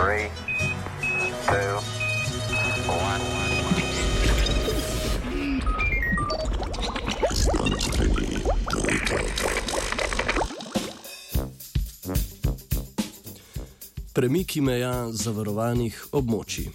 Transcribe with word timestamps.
Three, 0.00 0.30
two, 1.46 1.76
one. 2.88 3.20
Premiki 14.14 14.60
meja 14.60 15.12
zavarovanih 15.12 16.06
območij. 16.12 16.70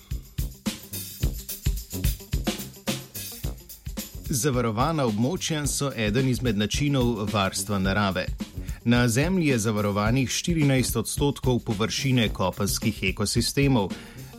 Zavarovana 4.30 5.06
območja 5.10 5.66
so 5.66 5.90
eden 5.98 6.30
izmed 6.30 6.58
načinov 6.62 7.26
varstva 7.34 7.82
narave. 7.82 8.28
Na 8.86 9.08
Zemlji 9.08 9.48
je 9.48 9.60
zavarovanih 9.60 10.30
14 10.30 10.98
odstotkov 11.00 11.60
površine 11.60 12.30
kopenskih 12.30 13.00
ekosistemov. 13.04 13.90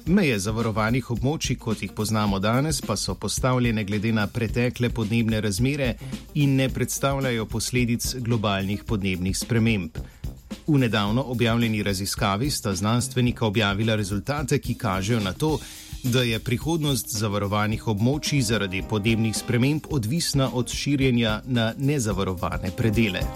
Meje 0.07 0.37
zavarovanih 0.39 1.09
območij, 1.11 1.57
kot 1.59 1.83
jih 1.83 1.91
poznamo 1.91 2.39
danes, 2.39 2.79
pa 2.81 2.95
so 2.97 3.17
postavljene 3.19 3.85
glede 3.85 4.13
na 4.13 4.27
pretekle 4.27 4.91
podnebne 4.91 5.41
razmere 5.41 5.97
in 6.35 6.55
ne 6.57 6.69
predstavljajo 6.69 7.47
posledic 7.47 8.15
globalnih 8.15 8.85
podnebnih 8.85 9.39
sprememb. 9.39 9.99
V 10.67 10.79
nedavno 10.79 11.23
objavljeni 11.23 11.83
raziskavi 11.83 12.51
sta 12.51 12.75
znanstvenika 12.75 13.47
objavila 13.47 13.97
rezultate, 13.97 14.59
ki 14.59 14.75
kažejo 14.75 15.21
na 15.21 15.33
to, 15.33 15.59
da 16.03 16.23
je 16.23 16.39
prihodnost 16.39 17.11
zavarovanih 17.19 17.89
območij 17.89 18.47
zaradi 18.47 18.85
podnebnih 18.91 19.35
sprememb 19.37 19.91
odvisna 19.91 20.51
od 20.55 20.71
širjenja 20.71 21.41
na 21.47 21.73
nezavarovane 21.79 22.71
predele. 22.77 23.27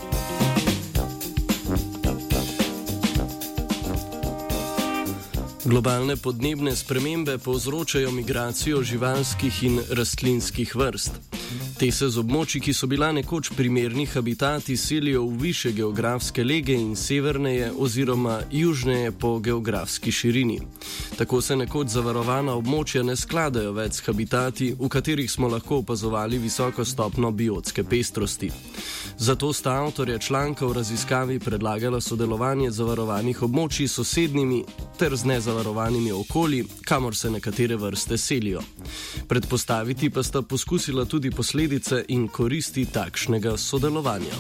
Globalne 5.71 6.17
podnebne 6.17 6.73
spremembe 6.77 7.39
povzročajo 7.39 8.11
migracijo 8.11 8.83
živalskih 8.83 9.63
in 9.63 9.79
rastlinskih 9.95 10.75
vrst. 10.77 11.40
Te 11.79 11.91
se 11.93 12.09
z 12.09 12.21
območji, 12.21 12.61
ki 12.63 12.73
so 12.77 12.87
bila 12.87 13.09
nekoč 13.13 13.51
primerni 13.57 14.05
habitati, 14.07 14.77
selijo 14.77 15.25
v 15.27 15.39
više 15.43 15.73
geografske 15.73 16.45
lege 16.45 16.75
in 16.75 16.97
severneje 16.97 17.73
oziroma 17.79 18.41
južneje 18.51 19.13
po 19.13 19.39
geografski 19.39 20.13
širini. 20.13 20.61
Tako 21.19 21.41
se 21.41 21.57
nekoč 21.57 21.89
zavarovana 21.89 22.55
območja 22.55 23.03
ne 23.03 23.17
skladajo 23.17 23.73
več 23.73 23.99
s 23.99 24.07
habitati, 24.07 24.75
v 24.79 24.89
katerih 24.89 25.31
smo 25.31 25.49
lahko 25.49 25.81
opazovali 25.83 26.39
visoko 26.39 26.85
stopno 26.85 27.31
biotske 27.31 27.85
pestrosti. 27.85 28.51
Zato 29.19 29.53
sta 29.53 29.75
avtorja 29.83 30.19
članka 30.19 30.67
v 30.67 30.73
raziskavi 30.73 31.39
predlagala 31.39 32.01
sodelovanje 32.01 32.71
zavarovanih 32.71 33.43
območij 33.43 33.89
s 33.89 33.99
sosednjimi 33.99 34.63
ter 34.99 35.17
z 35.17 35.25
nezavarovanimi 35.25 36.13
okolji, 36.13 36.65
kamor 36.85 37.17
se 37.17 37.31
nekatere 37.31 37.77
vrste 37.77 38.19
selijo. 38.19 38.63
Predpostaviti 39.29 40.11
pa 40.11 40.23
sta 40.23 40.43
poskusila 40.43 41.05
tudi 41.05 41.31
posledice 41.41 42.05
in 42.09 42.29
koristi 42.29 42.85
takšnega 42.85 43.57
sodelovanja. 43.57 44.37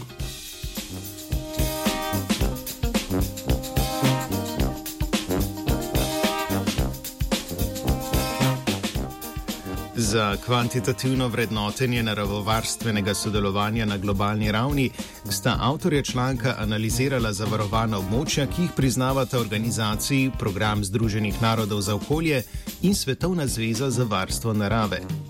Za 9.96 10.36
kvantitativno 10.44 11.28
vrednotenje 11.28 12.02
naravovarstvenega 12.02 13.14
sodelovanja 13.14 13.86
na 13.86 13.96
globalni 13.96 14.52
ravni 14.52 14.90
sta 15.30 15.56
avtorja 15.60 16.02
članka 16.02 16.54
analizirala 16.58 17.32
zavarovana 17.32 17.96
območja, 17.96 18.44
ki 18.46 18.62
jih 18.62 18.76
priznavata 18.76 19.40
organizaciji 19.40 20.30
Program 20.38 20.84
Združenih 20.84 21.42
narodov 21.42 21.80
za 21.80 21.94
okolje 21.94 22.42
in 22.82 22.94
Svetovna 22.94 23.46
zveza 23.46 23.90
za 23.90 24.04
varstvo 24.04 24.52
narave. 24.52 25.29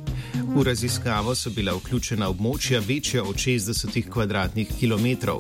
V 0.55 0.63
raziskavo 0.63 1.35
so 1.35 1.51
bila 1.51 1.73
vključena 1.77 2.29
območja 2.29 2.81
večja 2.87 3.23
od 3.23 3.37
60 3.37 4.11
km2. 4.81 5.39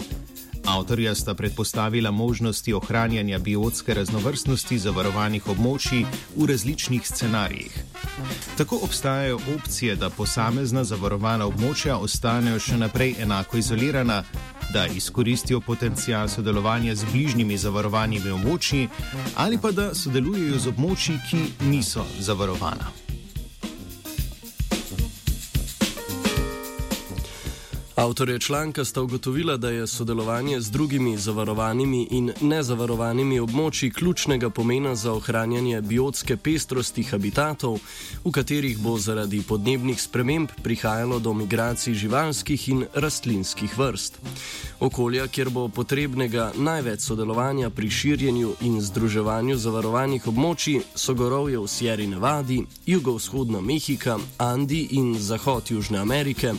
Avtorja 0.64 1.14
sta 1.14 1.34
predpostavila 1.34 2.10
možnosti 2.10 2.72
ohranjanja 2.72 3.38
biotske 3.38 3.94
raznovrstnosti 3.94 4.78
zavarovanih 4.78 5.48
območij 5.48 6.04
v 6.36 6.46
različnih 6.46 7.08
scenarijih. 7.08 7.82
Tako 8.56 8.78
obstajajo 8.82 9.40
opcije, 9.56 9.96
da 9.96 10.10
posamezna 10.10 10.84
zavarovana 10.84 11.46
območja 11.46 11.96
ostanejo 11.96 12.58
še 12.58 12.78
naprej 12.78 13.14
enako 13.18 13.56
izolirana, 13.56 14.22
da 14.72 14.86
izkoristijo 14.86 15.60
potencial 15.60 16.28
sodelovanja 16.28 16.94
z 16.94 17.04
bližnjimi 17.12 17.58
zavarovanimi 17.58 18.30
območji 18.30 18.88
ali 19.36 19.58
pa 19.58 19.70
da 19.70 19.94
sodelujejo 19.94 20.58
z 20.58 20.74
območji, 20.74 21.18
ki 21.30 21.46
niso 21.66 22.06
zavarovana. 22.20 23.09
Avtorje 28.00 28.38
članka 28.38 28.84
sta 28.84 29.02
ugotovila, 29.02 29.56
da 29.56 29.70
je 29.70 29.86
sodelovanje 29.86 30.60
z 30.60 30.70
drugimi 30.70 31.18
zavarovanimi 31.18 32.06
in 32.10 32.32
nezavarovanimi 32.40 33.40
območji 33.40 33.90
ključnega 33.92 34.48
pomena 34.50 34.94
za 34.94 35.12
ohranjanje 35.12 35.80
biotske 35.80 36.36
pestrosti 36.36 37.02
habitatov, 37.02 37.76
v 38.24 38.30
katerih 38.32 38.78
bo 38.78 38.94
zaradi 38.98 39.42
podnebnih 39.42 40.00
sprememb 40.00 40.48
prihajalo 40.62 41.18
do 41.18 41.34
migracij 41.34 41.94
živalskih 41.94 42.68
in 42.68 42.86
rastlinskih 42.94 43.78
vrst. 43.78 44.16
Okolja, 44.80 45.26
kjer 45.28 45.50
bo 45.50 45.66
potrebnega 45.68 46.52
največ 46.56 47.00
sodelovanja 47.00 47.70
pri 47.70 47.90
širjenju 47.90 48.54
in 48.60 48.80
združevanju 48.80 49.58
zavarovanih 49.58 50.28
območij, 50.32 50.80
so 50.94 51.14
gorovje 51.14 51.58
v 51.58 51.68
Sierra 51.68 52.08
Nevadi, 52.08 52.62
jugovzhodna 52.86 53.60
Mehika, 53.60 54.16
Andi 54.38 54.86
in 54.90 55.12
zahod 55.20 55.70
Južne 55.70 55.98
Amerike 55.98 56.54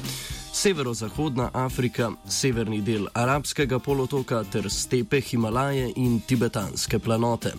severozahodna 0.62 1.50
Afrika, 1.54 2.12
severni 2.28 2.82
del 2.82 3.08
arabskega 3.14 3.80
polotoka 3.80 4.44
ter 4.44 4.70
stepe 4.70 5.22
Himalaje 5.22 5.88
in 5.96 6.20
tibetanske 6.22 7.00
planote. 7.00 7.54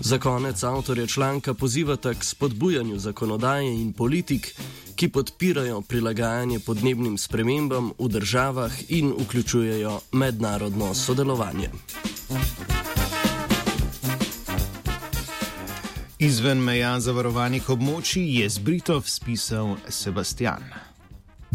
Za 0.00 0.18
konec 0.18 0.62
avtorje 0.62 1.06
članka 1.06 1.54
pozivata 1.54 2.14
k 2.14 2.24
spodbujanju 2.24 2.98
zakonodaje 2.98 3.74
in 3.80 3.92
politik, 3.92 4.54
ki 4.96 5.08
podpirajo 5.08 5.80
prilagajanje 5.80 6.58
podnebnim 6.58 7.18
spremembam 7.18 7.92
v 7.98 8.08
državah 8.08 8.72
in 8.88 9.14
vključujejo 9.18 10.00
mednarodno 10.12 10.94
sodelovanje. 10.94 11.70
Izven 16.18 16.58
meja 16.58 17.00
zavarovanih 17.00 17.70
območij 17.70 18.26
je 18.40 18.48
z 18.48 18.58
Britov 18.58 19.06
spisal 19.06 19.76
Sebastian. 19.88 20.93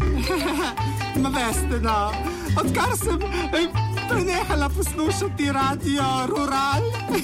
Veste, 1.34 1.80
no, 1.82 2.12
odkar 2.56 2.96
sem 2.96 3.22
eh, 3.52 3.68
prenehala 4.08 4.68
poslušati 4.68 5.52
radio 5.52 6.02
Rural, 6.26 6.82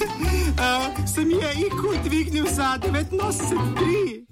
eh, 0.59 1.07
se 1.07 1.21
mi 1.21 1.33
je 1.33 1.51
IQ 1.67 2.03
dvignil 2.03 2.45
za 2.45 2.77
93. 2.81 4.26